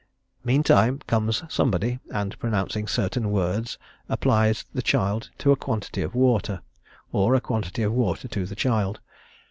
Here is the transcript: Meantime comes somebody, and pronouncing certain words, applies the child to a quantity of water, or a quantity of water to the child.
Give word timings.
Meantime 0.43 0.97
comes 1.05 1.43
somebody, 1.47 1.99
and 2.09 2.39
pronouncing 2.39 2.87
certain 2.87 3.29
words, 3.29 3.77
applies 4.09 4.65
the 4.73 4.81
child 4.81 5.29
to 5.37 5.51
a 5.51 5.55
quantity 5.55 6.01
of 6.01 6.15
water, 6.15 6.61
or 7.11 7.35
a 7.35 7.39
quantity 7.39 7.83
of 7.83 7.93
water 7.93 8.27
to 8.27 8.47
the 8.47 8.55
child. 8.55 8.99